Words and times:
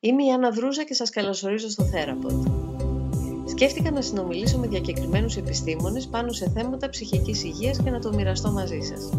Είμαι 0.00 0.24
η 0.24 0.30
Άννα 0.30 0.50
Δρούζα 0.50 0.84
και 0.84 0.94
σας 0.94 1.10
καλωσορίζω 1.10 1.68
στο 1.68 1.84
Θέραποντ. 1.84 2.46
Σκέφτηκα 3.44 3.90
να 3.90 4.00
συνομιλήσω 4.00 4.58
με 4.58 4.66
διακεκριμένους 4.66 5.36
επιστήμονες 5.36 6.06
πάνω 6.06 6.32
σε 6.32 6.50
θέματα 6.54 6.88
ψυχικής 6.88 7.44
υγείας 7.44 7.82
και 7.82 7.90
να 7.90 7.98
το 7.98 8.12
μοιραστώ 8.14 8.50
μαζί 8.50 8.80
σας. 8.80 9.10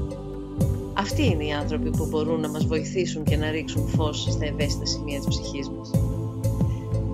Αυτοί 0.94 1.26
είναι 1.26 1.46
οι 1.46 1.52
άνθρωποι 1.52 1.89
που 1.89 2.05
μπορούν 2.05 2.39
να 2.39 2.50
μας 2.50 2.65
βοηθήσουν 2.65 3.23
και 3.23 3.38
να 3.38 3.52
ρίξουν 3.52 3.88
φως 3.88 4.28
στα 4.29 4.46
ευαίσθητα 4.46 4.86
σημεία 4.86 5.20
της 5.20 5.28
ψυχής 5.28 5.70
μας. 5.70 5.92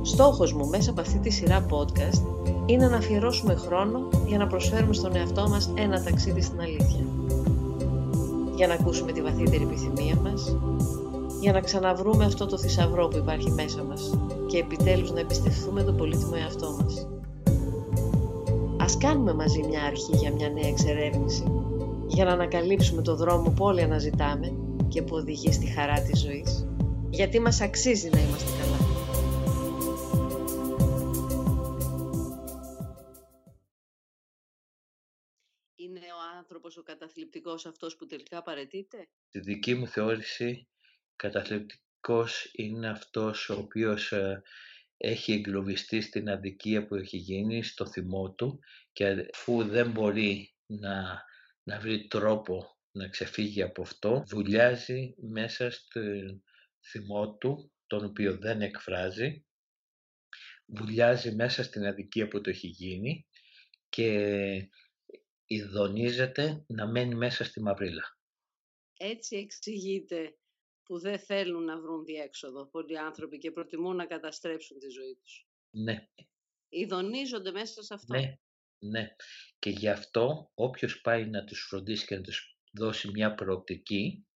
Στόχος 0.02 0.54
μου 0.54 0.68
μέσα 0.68 0.90
από 0.90 1.02
αυτή 1.02 1.20
τη 1.20 1.30
σειρά 1.30 1.66
podcast 1.70 2.22
είναι 2.66 2.88
να 2.88 2.98
αφιερώσουμε 2.98 3.56
χρόνο 3.56 4.10
για 4.28 4.38
να 4.38 4.48
προσφέρουμε 4.48 4.94
στον 4.94 5.16
εαυτό 5.16 5.50
μας 5.50 5.74
ένα 5.78 6.04
ταξίδι 6.04 6.42
στην 6.42 6.62
αλήθεια. 6.62 7.06
Για 8.56 8.68
να 8.68 8.74
ακούσουμε 8.74 9.12
τη 9.12 9.22
βαθύτερη 9.22 9.64
επιθυμία 9.64 10.16
μας, 10.16 10.56
για 11.46 11.54
να 11.54 11.62
ξαναβρούμε 11.62 12.26
αυτό 12.26 12.46
το 12.46 12.58
θησαυρό 12.58 13.08
που 13.08 13.18
υπάρχει 13.18 13.52
μέσα 13.52 13.84
μας 13.84 14.20
και 14.48 14.58
επιτέλους 14.58 15.12
να 15.12 15.20
εμπιστευτούμε 15.20 15.84
τον 15.84 15.98
πολύτιμο 15.98 16.34
εαυτό 16.36 16.72
μας. 16.72 17.08
Ας 18.80 18.98
κάνουμε 18.98 19.34
μαζί 19.34 19.64
μια 19.64 19.84
αρχή 19.84 20.16
για 20.16 20.32
μια 20.32 20.50
νέα 20.50 20.68
εξερεύνηση, 20.68 21.44
για 22.08 22.26
να 22.26 22.32
ανακαλύψουμε 22.32 23.02
το 23.02 23.16
δρόμο 23.16 23.50
που 23.50 23.66
όλοι 23.66 23.82
αναζητάμε 23.82 24.54
και 24.88 25.02
που 25.02 25.16
οδηγεί 25.16 25.52
στη 25.52 25.66
χαρά 25.66 26.02
της 26.02 26.20
ζωής, 26.20 26.68
γιατί 27.10 27.40
μας 27.40 27.62
αξίζει 27.62 28.10
να 28.10 28.20
είμαστε 28.20 28.52
καλά. 28.60 28.78
Είναι 35.76 36.00
ο 36.00 36.38
άνθρωπος 36.38 36.78
ο 36.78 36.84
καταθλιπτικός 36.84 37.66
αυτός 37.66 37.96
που 37.96 38.06
τελικά 38.06 38.42
παρετείται; 38.42 39.08
Στη 39.28 39.40
δική 39.40 39.76
μου 39.76 39.88
θεώρηση 39.88 40.68
καταθλιπτικός 41.16 42.50
είναι 42.52 42.90
αυτός 42.90 43.50
ο 43.50 43.58
οποίος 43.58 44.12
ε, 44.12 44.42
έχει 44.98 45.34
εγκλωβιστεί 45.34 46.02
στην 46.02 46.30
αδικία 46.30 46.86
που 46.86 46.96
έχει 46.96 47.18
γίνει, 47.18 47.64
στο 47.64 47.88
θυμό 47.88 48.34
του 48.34 48.60
και 48.92 49.30
αφού 49.34 49.64
δεν 49.64 49.92
μπορεί 49.92 50.54
να, 50.66 51.24
να 51.64 51.80
βρει 51.80 52.08
τρόπο 52.08 52.78
να 52.92 53.08
ξεφύγει 53.10 53.62
από 53.62 53.82
αυτό, 53.82 54.24
βουλιάζει 54.28 55.16
μέσα 55.18 55.72
στο 55.72 56.02
θυμό 56.90 57.38
του, 57.38 57.72
τον 57.88 58.06
οποίο 58.06 58.38
δεν 58.38 58.62
εκφράζει, 58.62 59.46
βουλιάζει 60.66 61.36
μέσα 61.36 61.64
στην 61.64 61.86
αδικία 61.86 62.28
που 62.28 62.42
το 62.42 62.50
έχει 62.50 62.68
γίνει 62.68 63.28
και 63.90 64.70
ειδονίζεται 65.46 66.66
να 66.68 66.88
μένει 66.88 67.16
μέσα 67.16 67.44
στη 67.44 67.62
μαυρίλα. 67.62 68.18
Έτσι 68.98 69.36
εξηγείται 69.36 70.38
που 70.86 71.00
δεν 71.00 71.20
θέλουν 71.20 71.64
να 71.64 71.80
βρουν 71.80 72.04
διέξοδο 72.04 72.66
πολλοί 72.66 73.00
άνθρωποι 73.00 73.38
και 73.38 73.52
προτιμούν 73.52 73.96
να 73.96 74.06
καταστρέψουν 74.06 74.80
τη 74.80 74.90
ζωή 74.90 75.16
τους. 75.16 75.48
Ναι. 75.70 76.08
Ιδονίζονται 76.70 77.52
μέσα 77.52 77.84
σε 77.84 77.94
αυτό. 77.94 78.14
Ναι, 78.14 78.40
ναι. 78.80 79.16
Και 79.60 79.70
γι' 79.70 79.90
αυτό 79.90 80.52
όποιος 80.54 81.02
πάει 81.02 81.26
να 81.26 81.44
τους 81.44 81.66
φροντίσει 81.70 82.06
και 82.06 82.16
να 82.16 82.22
τους 82.22 82.60
δώσει 82.72 83.10
μια 83.12 83.36
προοπτική 83.36 84.28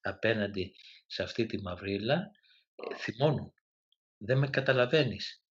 απέναντι 0.00 0.74
σε 1.06 1.22
αυτή 1.22 1.46
τη 1.46 1.62
μαυρίλα, 1.62 2.30
ε, 2.74 2.96
θυμώνουν. 2.96 3.52
Δεν 4.16 4.38
με 4.38 4.48
καταλαβαίνεις. 4.48 5.44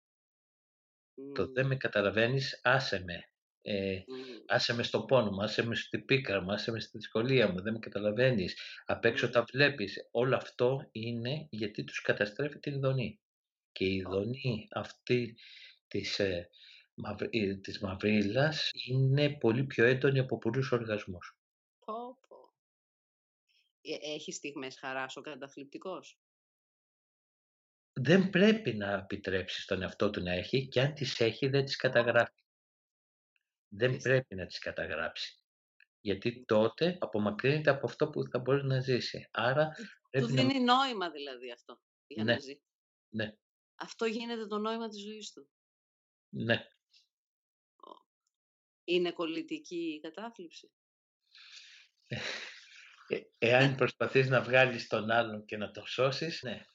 Το 1.33 1.51
δεν 1.51 1.65
με 1.65 1.75
καταλαβαίνεις, 1.75 2.59
άσε 2.63 3.03
με. 3.03 3.32
Ε, 3.65 4.03
άσε 4.47 4.73
με 4.73 4.83
στο 4.83 5.03
πόνο 5.03 5.31
μου, 5.31 5.41
άσε 5.41 5.63
με 5.63 5.75
στη 5.75 5.99
πίκρα 5.99 6.41
μου, 6.41 6.51
άσε 6.51 6.71
με 6.71 6.79
στη 6.79 6.97
δυσκολία 6.97 7.51
μου, 7.51 7.61
δεν 7.61 7.73
με 7.73 7.79
καταλαβαίνεις. 7.79 8.57
Απ' 8.85 9.05
έξω 9.05 9.29
τα 9.29 9.43
βλέπεις. 9.43 10.07
Όλο 10.11 10.35
αυτό 10.35 10.89
είναι 10.91 11.47
γιατί 11.49 11.83
τους 11.83 12.01
καταστρέφει 12.01 12.59
την 12.59 12.73
ειδονή. 12.73 13.19
Και 13.71 13.85
η 13.85 13.95
ειδονή 13.95 14.67
αυτή 14.71 15.37
της, 15.87 16.19
ε, 16.19 16.49
ε, 17.29 17.55
της 17.55 17.79
μαυρίλας 17.79 18.69
είναι 18.85 19.37
πολύ 19.37 19.63
πιο 19.63 19.85
έντονη 19.85 20.19
από 20.19 20.37
πολλούς 20.37 20.71
οργασμούς. 20.71 21.37
Πω, 21.85 22.17
πω. 22.27 22.53
Ε, 23.81 24.13
έχεις 24.13 24.35
στιγμές 24.35 24.79
χαράς 24.79 25.15
ο 25.15 25.21
καταθλιπτικός; 25.21 26.19
Δεν 27.93 28.29
πρέπει 28.29 28.73
να 28.73 28.93
επιτρέψεις 28.93 29.63
στον 29.63 29.81
εαυτό 29.81 30.09
του 30.09 30.21
να 30.21 30.31
έχει 30.31 30.67
και 30.67 30.81
αν 30.81 30.93
τις 30.93 31.19
έχει 31.19 31.47
δεν 31.47 31.65
τις 31.65 31.75
καταγράφει 31.75 32.42
δεν 33.75 33.97
πρέπει 33.97 34.35
να 34.35 34.45
τις 34.45 34.59
καταγράψει. 34.59 35.39
Γιατί 36.01 36.45
τότε 36.45 36.97
απομακρύνεται 36.99 37.69
από 37.69 37.85
αυτό 37.85 38.09
που 38.09 38.23
θα 38.23 38.39
μπορεί 38.39 38.65
να 38.65 38.79
ζήσει. 38.79 39.27
Άρα 39.31 39.71
πρέπει 40.09 40.25
του 40.25 40.33
δίνει 40.33 40.59
νόημα 40.59 41.09
δηλαδή 41.11 41.51
αυτό 41.51 41.81
για 42.07 42.23
ναι. 42.23 42.33
να 42.33 42.39
ζει. 42.39 42.61
Ναι. 43.09 43.37
Αυτό 43.75 44.05
γίνεται 44.05 44.47
το 44.47 44.57
νόημα 44.57 44.87
της 44.87 45.01
ζωής 45.01 45.31
του. 45.31 45.49
Ναι. 46.29 46.67
Είναι 48.83 49.11
κολλητική 49.11 49.93
η 49.93 49.99
κατάθλιψη; 49.99 50.71
Ε, 52.07 52.19
ε, 53.07 53.21
εάν 53.37 53.75
προσπαθείς 53.75 54.29
να 54.29 54.41
βγάλεις 54.41 54.87
τον 54.87 55.11
άλλον 55.11 55.45
και 55.45 55.57
να 55.57 55.71
τον 55.71 55.85
σώσεις, 55.85 56.41
ναι. 56.41 56.65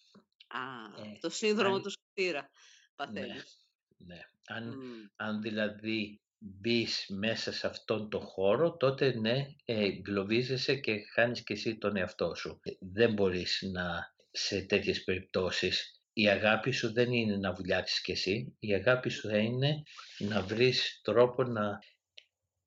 Α, 0.46 1.02
ε, 1.02 1.18
το 1.20 1.30
σύνδρομο 1.30 1.80
του 1.80 1.90
σωτήρα 1.90 2.50
παθαίνεις. 2.96 3.68
Ναι, 3.96 4.14
ναι. 4.14 4.22
Αν, 4.46 4.74
αν 5.16 5.42
δηλαδή 5.42 6.22
μπεις 6.38 7.06
μέσα 7.08 7.52
σε 7.52 7.66
αυτόν 7.66 8.08
τον 8.10 8.20
χώρο, 8.20 8.76
τότε 8.76 9.18
ναι, 9.18 9.46
εγκλωβίζεσαι 9.64 10.76
και 10.76 10.98
χάνεις 11.12 11.42
και 11.42 11.52
εσύ 11.52 11.78
τον 11.78 11.96
εαυτό 11.96 12.34
σου. 12.34 12.60
Δεν 12.80 13.12
μπορείς 13.12 13.62
να, 13.72 14.14
σε 14.30 14.62
τέτοιες 14.62 15.04
περιπτώσεις, 15.04 16.02
η 16.12 16.28
αγάπη 16.28 16.70
σου 16.70 16.92
δεν 16.92 17.12
είναι 17.12 17.36
να 17.36 17.52
βουλιάξεις 17.52 18.00
και 18.00 18.12
εσύ, 18.12 18.56
η 18.58 18.74
αγάπη 18.74 19.08
σου 19.08 19.28
θα 19.28 19.38
είναι 19.38 19.82
να 20.18 20.42
βρεις 20.42 21.00
τρόπο 21.02 21.42
να, 21.42 21.78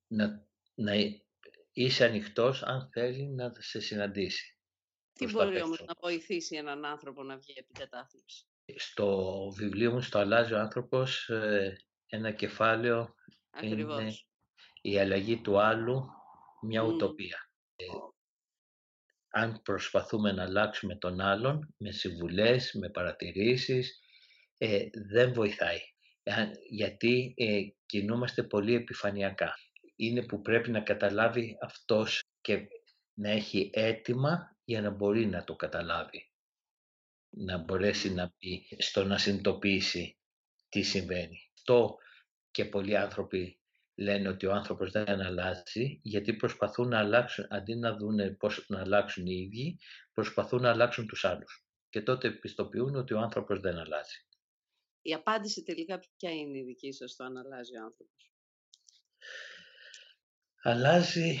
να, 0.06 0.46
να 0.74 0.92
είσαι 1.72 2.04
ανοιχτός 2.04 2.62
αν 2.62 2.90
θέλει 2.92 3.28
να 3.28 3.52
σε 3.58 3.80
συναντήσει. 3.80 4.56
Τι 5.12 5.26
μπορεί 5.26 5.62
όμως 5.62 5.84
να 5.86 5.94
βοηθήσει 6.00 6.56
έναν 6.56 6.84
άνθρωπο 6.84 7.22
να 7.22 7.36
βγει 7.36 7.58
από 7.58 7.72
την 7.72 7.78
κατάθλιψης; 7.78 8.46
Στο 8.76 9.36
βιβλίο 9.56 9.92
μου, 9.92 10.00
στο 10.00 10.18
«Αλλάζει 10.18 10.52
ο 10.52 10.58
άνθρωπος», 10.58 11.28
ε, 11.28 11.76
ένα 12.06 12.32
κεφάλαιο 12.32 13.14
Ακριβώς. 13.52 14.00
είναι 14.00 14.14
η 14.82 14.98
αλλαγή 14.98 15.40
του 15.40 15.60
άλλου 15.60 16.08
μια 16.62 16.82
ουτοπία. 16.82 17.50
Ε, 17.76 17.84
αν 19.28 19.62
προσπαθούμε 19.62 20.32
να 20.32 20.42
αλλάξουμε 20.42 20.96
τον 20.96 21.20
άλλον 21.20 21.74
με 21.76 21.90
συμβουλές, 21.90 22.72
με 22.72 22.90
παρατηρήσεις, 22.90 24.00
ε, 24.58 24.88
δεν 25.08 25.32
βοηθάει. 25.32 25.78
γιατί 26.70 27.34
ε, 27.36 27.60
κινούμαστε 27.86 28.42
πολύ 28.42 28.74
επιφανειακά. 28.74 29.54
Είναι 29.96 30.22
που 30.22 30.40
πρέπει 30.40 30.70
να 30.70 30.80
καταλάβει 30.80 31.56
αυτός 31.60 32.22
και 32.40 32.66
να 33.14 33.30
έχει 33.30 33.70
έτοιμα 33.72 34.56
για 34.64 34.80
να 34.80 34.90
μπορεί 34.90 35.26
να 35.26 35.44
το 35.44 35.56
καταλάβει. 35.56 36.30
Να 37.30 37.58
μπορέσει 37.58 38.12
να 38.12 38.30
πει 38.38 38.66
στο 38.78 39.04
να 39.04 39.18
συνειδητοποιήσει 39.18 40.16
τι 40.68 40.82
συμβαίνει. 40.82 41.50
Το 41.64 41.96
και 42.52 42.64
πολλοί 42.64 42.96
άνθρωποι 42.96 43.60
λένε 43.94 44.28
ότι 44.28 44.46
ο 44.46 44.52
άνθρωπος 44.52 44.90
δεν 44.90 45.20
αλλάζει 45.20 46.00
γιατί 46.02 46.34
προσπαθούν 46.34 46.88
να 46.88 46.98
αλλάξουν, 46.98 47.46
αντί 47.50 47.74
να 47.74 47.96
δουν 47.96 48.36
πώς 48.36 48.64
να 48.68 48.80
αλλάξουν 48.80 49.26
οι 49.26 49.34
ίδιοι, 49.34 49.78
προσπαθούν 50.12 50.62
να 50.62 50.70
αλλάξουν 50.70 51.06
τους 51.06 51.24
άλλους. 51.24 51.66
Και 51.88 52.02
τότε 52.02 52.30
πιστοποιούν 52.30 52.94
ότι 52.94 53.14
ο 53.14 53.18
άνθρωπος 53.18 53.60
δεν 53.60 53.78
αλλάζει. 53.78 54.26
Η 55.02 55.14
απάντηση 55.14 55.62
τελικά 55.62 55.98
ποια 55.98 56.30
είναι 56.30 56.58
η 56.58 56.62
δική 56.62 56.92
σας 56.92 57.10
στο 57.10 57.24
αν 57.24 57.36
αλλάζει 57.36 57.76
ο 57.76 57.82
άνθρωπος; 57.82 58.32
Αλλάζει 60.62 61.38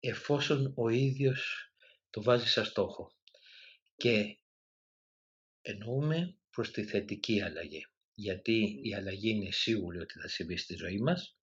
εφόσον 0.00 0.72
ο 0.76 0.88
ίδιος 0.88 1.72
το 2.10 2.22
βάζει 2.22 2.46
σαν 2.46 2.64
στόχο. 2.64 3.12
Και 3.96 4.38
εννοούμε 5.60 6.38
προς 6.50 6.70
τη 6.70 6.84
θετική 6.84 7.42
αλλαγή 7.42 7.86
γιατί 8.18 8.80
η 8.82 8.94
αλλαγή 8.94 9.30
είναι 9.30 9.50
σίγουρη 9.50 9.98
ότι 9.98 10.18
θα 10.18 10.28
συμβεί 10.28 10.56
στη 10.56 10.74
ζωή 10.74 10.98
μας, 10.98 11.36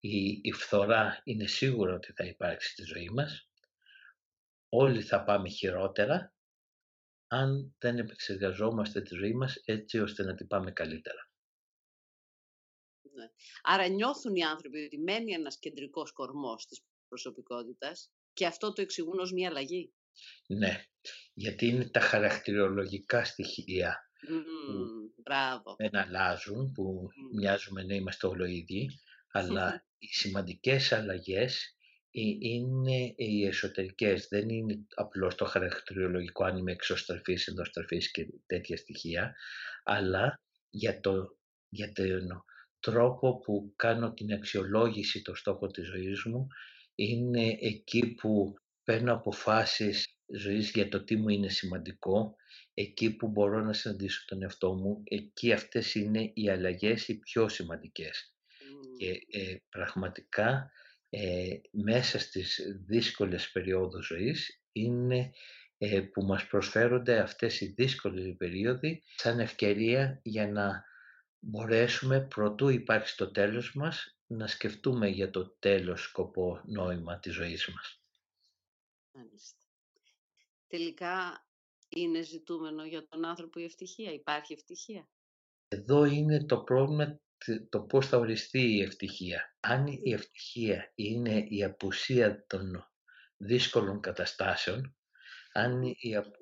η, 0.00 0.40
η 0.42 0.52
φθορά 0.52 1.20
είναι 1.24 1.46
σίγουρα 1.46 1.94
ότι 1.94 2.12
θα 2.12 2.24
υπάρξει 2.24 2.70
στη 2.70 2.82
ζωή 2.82 3.10
μας, 3.10 3.48
όλοι 4.68 5.02
θα 5.02 5.24
πάμε 5.24 5.48
χειρότερα 5.48 6.34
αν 7.26 7.74
δεν 7.78 7.98
επεξεργαζόμαστε 7.98 9.02
τη 9.02 9.14
ζωή 9.14 9.32
μας 9.32 9.56
έτσι 9.64 9.98
ώστε 9.98 10.22
να 10.22 10.34
την 10.34 10.46
πάμε 10.46 10.72
καλύτερα. 10.72 11.30
Ναι. 13.12 13.30
Άρα 13.62 13.88
νιώθουν 13.88 14.34
οι 14.34 14.42
άνθρωποι 14.42 14.84
ότι 14.84 14.98
μένει 14.98 15.32
ένας 15.32 15.58
κεντρικός 15.58 16.12
κορμός 16.12 16.66
της 16.66 16.82
προσωπικότητας 17.08 18.12
και 18.32 18.46
αυτό 18.46 18.72
το 18.72 18.82
εξηγούν 18.82 19.18
ως 19.18 19.32
μια 19.32 19.48
αλλαγή; 19.48 19.92
Ναι, 20.46 20.84
γιατί 21.34 21.66
είναι 21.66 21.90
τα 21.90 22.00
χαρακτηρολογικά 22.00 23.24
στοιχεία 23.24 24.10
Mm, 24.28 25.09
μπράβο. 25.22 25.74
δεν 25.76 25.96
αλλάζουν, 25.96 26.72
που 26.72 27.08
μοιάζουμε 27.34 27.82
να 27.82 27.94
είμαστε 27.94 28.26
όλο 28.26 28.44
ίδιοι, 28.44 28.90
αλλά 29.32 29.84
οι 29.98 30.06
σημαντικές 30.06 30.92
αλλαγές 30.92 31.74
είναι 32.10 33.14
οι 33.16 33.46
εσωτερικές, 33.46 34.26
δεν 34.28 34.48
είναι 34.48 34.86
απλώς 34.94 35.34
το 35.34 35.44
χαρακτηριολογικό 35.44 36.44
αν 36.44 36.56
είμαι 36.56 36.72
εξωστρεφής, 36.72 37.46
ενδοστρεφής 37.46 38.10
και 38.10 38.26
τέτοια 38.46 38.76
στοιχεία, 38.76 39.34
αλλά 39.84 40.40
για, 40.70 41.00
το, 41.00 41.38
για 41.68 41.92
τον 41.92 42.44
τρόπο 42.80 43.38
που 43.38 43.72
κάνω 43.76 44.12
την 44.12 44.32
αξιολόγηση 44.32 45.22
το 45.22 45.34
στόχο 45.34 45.66
της 45.66 45.86
ζωής 45.86 46.24
μου, 46.24 46.46
είναι 46.94 47.56
εκεί 47.60 48.14
που 48.14 48.54
παίρνω 48.84 49.12
αποφάσεις 49.12 50.06
ζωής 50.36 50.70
για 50.70 50.88
το 50.88 51.04
τι 51.04 51.16
μου 51.16 51.28
είναι 51.28 51.48
σημαντικό, 51.48 52.34
εκεί 52.80 53.16
που 53.16 53.28
μπορώ 53.28 53.60
να 53.60 53.72
συναντήσω 53.72 54.24
τον 54.26 54.42
εαυτό 54.42 54.74
μου, 54.74 55.02
εκεί 55.04 55.52
αυτές 55.52 55.94
είναι 55.94 56.30
οι 56.34 56.50
αλλαγές 56.50 57.08
οι 57.08 57.18
πιο 57.18 57.48
σημαντικές. 57.48 58.34
Και 58.96 59.38
ε, 59.38 59.56
πραγματικά 59.68 60.72
ε, 61.10 61.56
μέσα 61.70 62.18
στις 62.18 62.60
δύσκολες 62.86 63.50
περιόδους 63.50 64.06
ζωής 64.06 64.62
είναι 64.72 65.32
ε, 65.78 66.00
που 66.00 66.22
μας 66.22 66.46
προσφέρονται 66.46 67.18
αυτές 67.18 67.60
οι 67.60 67.66
δύσκολες 67.66 68.34
περίοδοι 68.36 69.02
σαν 69.16 69.40
ευκαιρία 69.40 70.20
για 70.22 70.48
να 70.48 70.84
μπορέσουμε 71.38 72.20
προτού 72.20 72.68
υπάρξει 72.68 73.16
το 73.16 73.30
τέλος 73.30 73.74
μας 73.74 74.18
να 74.26 74.46
σκεφτούμε 74.46 75.08
για 75.08 75.30
το 75.30 75.48
τέλος 75.58 76.02
σκοπό 76.02 76.60
νόημα 76.64 77.18
της 77.18 77.34
ζωής 77.34 77.68
μας. 77.68 78.02
Τελικά 80.66 81.44
είναι 81.96 82.22
ζητούμενο 82.22 82.84
για 82.84 83.06
τον 83.08 83.24
άνθρωπο 83.24 83.60
η 83.60 83.64
ευτυχία. 83.64 84.12
Υπάρχει 84.12 84.52
ευτυχία; 84.52 85.08
Εδώ 85.68 86.04
είναι 86.04 86.44
το 86.44 86.60
πρόβλημα 86.60 87.20
το 87.68 87.80
πώς 87.80 88.06
θα 88.08 88.18
οριστεί 88.18 88.76
η 88.76 88.80
ευτυχία. 88.82 89.56
Αν 89.60 89.86
η 89.86 90.12
ευτυχία 90.12 90.92
είναι 90.94 91.46
η 91.48 91.64
απουσία 91.64 92.46
των 92.46 92.88
δύσκολων 93.36 94.00
καταστάσεων, 94.00 94.96
αν 95.52 95.82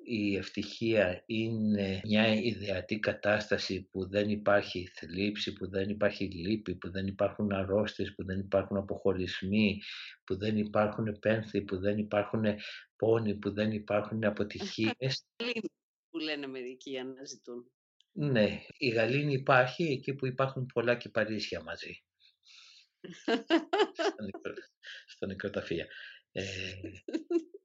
η 0.03 0.35
ευτυχία 0.35 1.23
είναι 1.25 2.01
μια 2.03 2.33
ιδεατή 2.33 2.99
κατάσταση 2.99 3.87
που 3.91 4.09
δεν 4.09 4.29
υπάρχει 4.29 4.87
θλίψη, 4.87 5.53
που 5.53 5.69
δεν 5.69 5.89
υπάρχει 5.89 6.25
λύπη, 6.25 6.75
που 6.75 6.91
δεν 6.91 7.07
υπάρχουν 7.07 7.53
αρρώστιες, 7.53 8.13
που 8.15 8.25
δεν 8.25 8.39
υπάρχουν 8.39 8.77
αποχωρισμοί, 8.77 9.81
που 10.23 10.37
δεν 10.37 10.57
υπάρχουν 10.57 11.19
πένθη, 11.19 11.61
που 11.61 11.79
δεν 11.79 11.97
υπάρχουν 11.97 12.43
πόνοι, 12.95 13.35
που 13.35 13.53
δεν 13.53 13.71
υπάρχουν 13.71 14.23
αποτυχίες. 14.23 15.25
που 16.09 16.17
λένε 16.17 16.47
μερικοί 16.47 16.97
αναζητούν. 16.97 17.71
Ναι, 18.11 18.61
η 18.77 18.89
γαλήνη 18.89 19.33
υπάρχει 19.33 19.83
εκεί 19.83 20.13
που 20.13 20.25
υπάρχουν 20.25 20.65
πολλά 20.65 20.95
κυπαρίσια 20.95 21.63
μαζί. 21.63 22.03
στα, 25.05 25.25
νεκροταφεία. 25.25 25.87
Ε, 26.31 26.43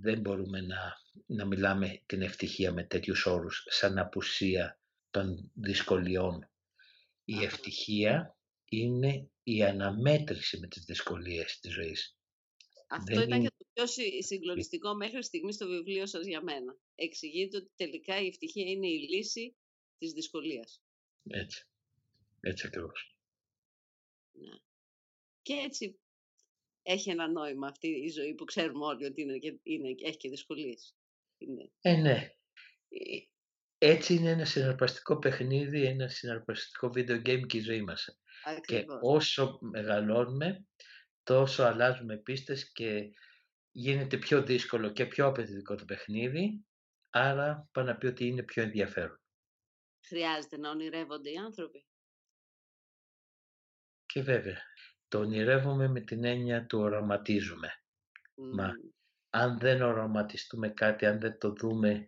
δεν 0.00 0.20
μπορούμε 0.20 0.60
να, 0.60 0.96
να 1.26 1.44
μιλάμε 1.44 2.02
την 2.06 2.22
ευτυχία 2.22 2.72
με 2.72 2.84
τέτοιους 2.84 3.26
όρους 3.26 3.66
σαν 3.68 3.98
απουσία 3.98 4.80
των 5.10 5.50
δυσκολιών. 5.54 6.50
Η 7.24 7.44
ευτυχία 7.44 8.36
είναι 8.68 9.30
η 9.42 9.62
αναμέτρηση 9.62 10.58
με 10.58 10.66
τις 10.66 10.84
δυσκολίες 10.84 11.58
της 11.58 11.72
ζωής. 11.72 12.16
Αυτό 12.88 13.20
ήταν 13.20 13.42
και 13.42 13.52
το 13.56 13.66
πιο 13.72 13.86
συγκλονιστικό 14.22 14.94
μέχρι 14.94 15.22
στιγμής 15.22 15.54
στο 15.54 15.66
βιβλίο 15.66 16.06
σας 16.06 16.26
για 16.26 16.42
μένα. 16.42 16.78
Εξηγείτε 16.94 17.56
ότι 17.56 17.70
τελικά 17.76 18.20
η 18.20 18.26
ευτυχία 18.26 18.70
είναι 18.70 18.88
η 18.88 18.98
λύση 18.98 19.56
της 19.98 20.12
δυσκολίας. 20.12 20.82
Έτσι. 21.28 21.66
Έτσι 22.40 22.66
ακριβώς. 22.66 23.16
Ναι. 24.32 24.56
Και 25.42 25.52
έτσι 25.52 25.98
έχει 26.86 27.10
ένα 27.10 27.28
νόημα 27.28 27.66
αυτή 27.66 27.88
η 27.88 28.08
ζωή 28.08 28.34
που 28.34 28.44
ξέρουμε 28.44 28.84
όλοι 28.84 29.04
ότι 29.04 29.22
είναι, 29.22 29.38
είναι, 29.62 29.94
έχει 30.02 30.16
και 30.16 30.28
δυσκολίες. 30.28 30.96
Είναι. 31.38 31.70
Ε, 31.80 31.96
ναι. 31.96 32.30
Ε, 32.88 33.18
έτσι 33.78 34.14
είναι 34.14 34.30
ένα 34.30 34.44
συναρπαστικό 34.44 35.18
παιχνίδι, 35.18 35.84
ένα 35.84 36.08
συναρπαστικό 36.08 36.90
video 36.94 37.26
game 37.26 37.46
και 37.46 37.56
η 37.56 37.60
ζωή 37.60 37.82
μας. 37.82 38.18
Και 38.66 38.84
όσο 39.00 39.58
μεγαλώνουμε, 39.60 40.66
τόσο 41.22 41.62
αλλάζουμε 41.62 42.16
πίστες 42.16 42.72
και 42.72 43.10
γίνεται 43.70 44.16
πιο 44.16 44.42
δύσκολο 44.42 44.92
και 44.92 45.06
πιο 45.06 45.26
απαιτητικό 45.26 45.74
το 45.74 45.84
παιχνίδι, 45.84 46.64
άρα 47.10 47.68
πάνω 47.72 47.90
να 47.90 47.96
πει 47.96 48.06
ότι 48.06 48.26
είναι 48.26 48.42
πιο 48.42 48.62
ενδιαφέρον. 48.62 49.20
Χρειάζεται 50.06 50.56
να 50.56 50.70
ονειρεύονται 50.70 51.30
οι 51.30 51.36
άνθρωποι. 51.36 51.86
Και 54.06 54.22
βέβαια, 54.22 54.62
το 55.08 55.18
ονειρεύουμε 55.18 55.88
με 55.88 56.00
την 56.00 56.24
έννοια 56.24 56.66
του 56.66 56.78
οραματίζουμε. 56.78 57.68
Μα 58.34 58.72
αν 59.30 59.58
δεν 59.58 59.82
οραματιστούμε 59.82 60.68
κάτι, 60.68 61.06
αν 61.06 61.20
δεν 61.20 61.38
το 61.38 61.52
δούμε, 61.52 62.06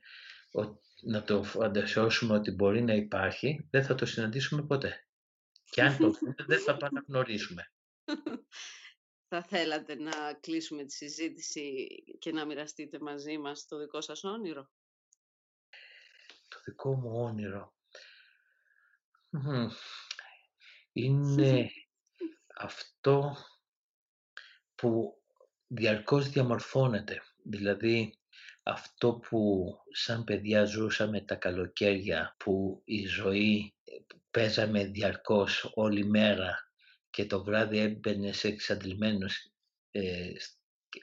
να 1.03 1.23
το 1.23 1.43
φαντασιώσουμε 1.43 2.35
ότι 2.35 2.51
μπορεί 2.51 2.83
να 2.83 2.95
υπάρχει, 2.95 3.69
δεν 3.71 3.85
θα 3.85 3.95
το 3.95 4.07
συναντήσουμε 4.07 4.67
ποτέ. 4.67 5.07
Και 5.71 5.83
αν 5.83 5.97
το 5.97 6.11
δούμε, 6.11 6.35
δεν 6.47 6.61
θα 6.61 6.77
παραγνωρίσουμε. 6.77 7.73
Θα 9.29 9.43
θέλατε 9.43 9.95
να 9.95 10.35
κλείσουμε 10.41 10.85
τη 10.85 10.93
συζήτηση 10.93 11.87
και 12.19 12.33
να 12.33 12.47
μοιραστείτε 12.47 12.99
μαζί 13.01 13.39
μας 13.39 13.67
το 13.67 13.79
δικό 13.79 14.01
σας 14.01 14.25
όνειρο; 14.25 14.71
Το 16.49 16.61
δικό 16.65 16.95
μου 16.95 17.11
όνειρο. 17.23 17.77
Είναι 20.93 21.71
αυτό 22.59 23.37
που 24.75 25.23
διαρκώς 25.67 26.29
διαμορφώνεται. 26.29 27.23
Δηλαδή 27.45 28.19
αυτό 28.63 29.15
που 29.15 29.69
σαν 29.91 30.25
παιδιά 30.25 30.65
ζούσαμε 30.65 31.21
τα 31.21 31.35
καλοκαίρια 31.35 32.37
που 32.39 32.83
η 32.85 33.07
ζωή 33.07 33.75
παίζαμε 34.31 34.85
διαρκώς 34.85 35.73
όλη 35.75 36.05
μέρα 36.05 36.71
και 37.11 37.27
το 37.27 37.45
βράδυ 37.45 37.79
έμπαινε 37.79 38.33
σε 38.33 38.49
εξαντλημένος 38.49 39.53
ε, 39.91 40.33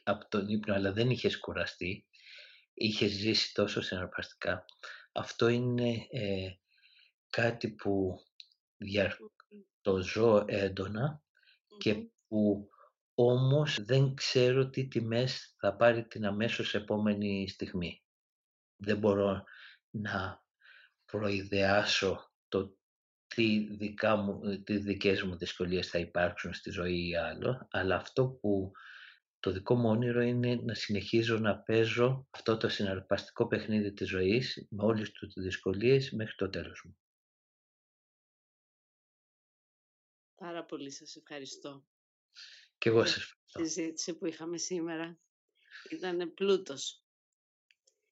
από 0.03 0.27
τον 0.27 0.47
ύπνο 0.47 0.73
αλλά 0.73 0.91
δεν 0.91 1.09
είχες 1.09 1.39
κουραστεί, 1.39 2.05
είχες 2.73 3.11
ζήσει 3.11 3.53
τόσο 3.53 3.81
συναρπαστικά. 3.81 4.65
Αυτό 5.11 5.47
είναι 5.47 6.07
ε, 6.09 6.53
κάτι 7.29 7.69
που 7.69 8.23
το 9.81 10.01
ζω 10.01 10.43
έντονα 10.47 11.24
και 11.77 12.09
που 12.27 12.69
όμως 13.15 13.83
δεν 13.83 14.13
ξέρω 14.13 14.69
τι 14.69 14.87
τιμές 14.87 15.55
θα 15.59 15.75
πάρει 15.75 16.07
την 16.07 16.25
αμέσως 16.25 16.75
επόμενη 16.75 17.47
στιγμή. 17.49 18.03
Δεν 18.75 18.97
μπορώ 18.97 19.43
να 19.89 20.43
προειδεάσω 21.05 22.31
το 22.47 22.77
τι, 23.27 23.75
δικά 23.75 24.15
μου, 24.15 24.63
τι 24.63 24.77
δικές 24.77 25.23
μου 25.23 25.37
δυσκολίες 25.37 25.89
θα 25.89 25.99
υπάρξουν 25.99 26.53
στη 26.53 26.69
ζωή 26.69 27.07
ή 27.07 27.15
άλλο, 27.15 27.67
αλλά 27.71 27.95
αυτό 27.95 28.27
που 28.27 28.71
το 29.39 29.51
δικό 29.51 29.75
μου 29.75 29.89
όνειρο 29.89 30.21
είναι 30.21 30.55
να 30.55 30.73
συνεχίζω 30.73 31.37
να 31.37 31.57
παίζω 31.57 32.27
αυτό 32.29 32.57
το 32.57 32.69
συναρπαστικό 32.69 33.47
παιχνίδι 33.47 33.93
της 33.93 34.09
ζωής 34.09 34.67
με 34.69 34.83
όλες 34.83 35.11
τις 35.11 35.33
δυσκολίες 35.43 36.11
μέχρι 36.11 36.35
το 36.35 36.49
τέλος 36.49 36.83
μου. 36.85 36.97
Πάρα 40.45 40.65
πολύ 40.65 40.91
σας 40.91 41.15
ευχαριστώ. 41.15 41.85
Και 42.77 42.89
εγώ 42.89 43.05
σας 43.05 43.15
ευχαριστώ. 43.15 43.61
Η 43.61 43.65
συζήτηση 43.65 44.17
που 44.17 44.25
είχαμε 44.25 44.57
σήμερα 44.57 45.19
ήταν 45.89 46.33
πλούτος. 46.33 47.03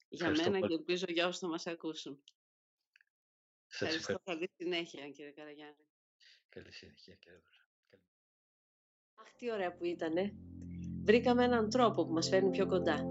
Για 0.09 0.29
μένα 0.29 0.59
και 0.59 0.73
ελπίζω 0.73 1.05
για 1.09 1.27
όσους 1.27 1.39
θα 1.39 1.47
μας 1.47 1.67
ακούσουν. 1.67 2.23
Σας 3.67 3.95
ευχαριστώ. 3.95 4.19
Καλή 4.23 4.49
συνέχεια 4.57 5.09
κύριε 5.09 5.31
Καραγιάννη. 5.31 5.87
Καλή 6.49 6.71
συνέχεια 6.71 7.15
κύριε 7.15 7.41
Αχ, 9.15 9.31
τι 9.37 9.51
ωραία 9.51 9.73
που 9.75 9.85
ήτανε. 9.85 10.33
Βρήκαμε 11.03 11.43
έναν 11.43 11.69
τρόπο 11.69 12.05
που 12.05 12.13
μας 12.13 12.29
φέρνει 12.29 12.49
πιο 12.49 12.67
κοντά. 12.67 13.05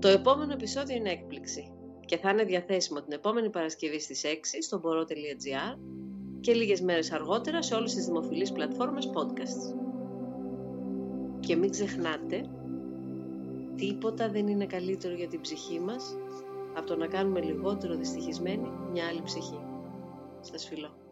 Το 0.00 0.08
επόμενο 0.08 0.52
επεισόδιο 0.52 0.96
είναι 0.96 1.10
έκπληξη 1.10 1.72
και 2.04 2.16
θα 2.16 2.30
είναι 2.30 2.44
διαθέσιμο 2.44 3.02
την 3.02 3.12
επόμενη 3.12 3.50
Παρασκευή 3.50 4.00
στις 4.00 4.22
6 4.24 4.62
στο 4.62 4.78
μπορώ.gr 4.78 5.78
και 6.40 6.52
λίγες 6.54 6.80
μέρες 6.80 7.12
αργότερα 7.12 7.62
σε 7.62 7.74
όλες 7.74 7.94
τις 7.94 8.04
δημοφιλείς 8.04 8.52
πλατφόρμες 8.52 9.10
podcasts. 9.14 9.74
Και 11.40 11.56
μην 11.56 11.70
ξεχνάτε, 11.70 12.48
τίποτα 13.76 14.28
δεν 14.28 14.48
είναι 14.48 14.66
καλύτερο 14.66 15.14
για 15.14 15.28
την 15.28 15.40
ψυχή 15.40 15.80
μας 15.80 16.16
από 16.74 16.86
το 16.86 16.96
να 16.96 17.06
κάνουμε 17.06 17.40
λιγότερο 17.40 17.94
δυστυχισμένη 17.96 18.68
μια 18.92 19.06
άλλη 19.06 19.22
ψυχή. 19.22 19.58
Σας 20.40 20.66
φιλώ. 20.66 21.07